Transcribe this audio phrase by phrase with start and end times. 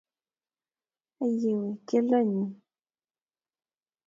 [1.23, 2.45] Aiyewe, keldo nyu!